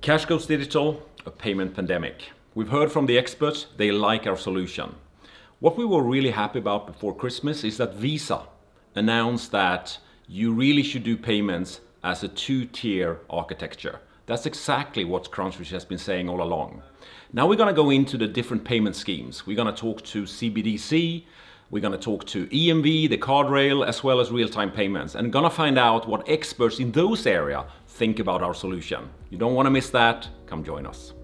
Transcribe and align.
Cash 0.00 0.26
goes 0.26 0.46
digital, 0.46 1.02
a 1.24 1.30
payment 1.30 1.74
pandemic. 1.74 2.30
We've 2.54 2.68
heard 2.68 2.92
from 2.92 3.06
the 3.06 3.18
experts, 3.18 3.66
they 3.76 3.90
like 3.90 4.26
our 4.26 4.36
solution. 4.36 4.94
What 5.58 5.76
we 5.76 5.84
were 5.84 6.02
really 6.02 6.30
happy 6.30 6.60
about 6.60 6.86
before 6.86 7.14
Christmas 7.14 7.64
is 7.64 7.78
that 7.78 7.94
Visa 7.94 8.42
announced 8.94 9.50
that 9.52 9.98
you 10.28 10.52
really 10.52 10.82
should 10.82 11.02
do 11.02 11.16
payments 11.16 11.80
as 12.04 12.22
a 12.22 12.28
two-tier 12.28 13.20
architecture. 13.28 14.00
That's 14.26 14.46
exactly 14.46 15.04
what 15.04 15.32
Crunchfish 15.32 15.70
has 15.70 15.84
been 15.84 15.98
saying 15.98 16.28
all 16.28 16.42
along. 16.42 16.82
Now 17.32 17.48
we're 17.48 17.56
going 17.56 17.74
to 17.74 17.82
go 17.82 17.90
into 17.90 18.16
the 18.16 18.28
different 18.28 18.64
payment 18.64 18.96
schemes. 18.96 19.46
We're 19.46 19.56
going 19.56 19.74
to 19.74 19.80
talk 19.80 20.02
to 20.04 20.22
CBDC, 20.22 21.24
we're 21.70 21.80
going 21.80 21.92
to 21.92 21.98
talk 21.98 22.24
to 22.26 22.46
EMV, 22.46 23.10
the 23.10 23.18
card 23.18 23.50
rail, 23.50 23.82
as 23.82 24.04
well 24.04 24.20
as 24.20 24.30
real-time 24.30 24.70
payments, 24.70 25.14
and 25.16 25.32
going 25.32 25.44
to 25.44 25.50
find 25.50 25.78
out 25.78 26.08
what 26.08 26.28
experts 26.28 26.78
in 26.78 26.92
those 26.92 27.26
areas 27.26 27.64
think 27.88 28.18
about 28.18 28.42
our 28.42 28.54
solution. 28.54 29.08
You 29.30 29.38
don't 29.38 29.54
want 29.54 29.66
to 29.66 29.70
miss 29.70 29.90
that. 29.90 30.28
Come 30.46 30.62
join 30.62 30.86
us. 30.86 31.15